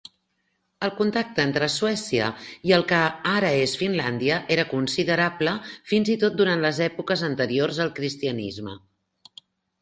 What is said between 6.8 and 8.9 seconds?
èpoques anteriors al Cristianisme.